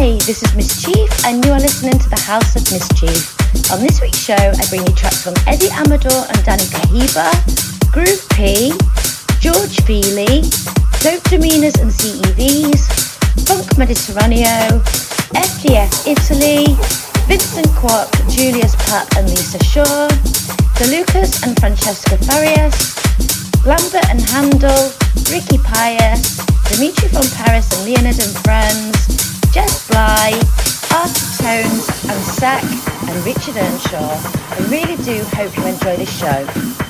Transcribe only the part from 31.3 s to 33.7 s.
Tones and Sack and Richard